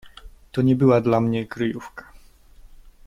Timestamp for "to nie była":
0.51-1.01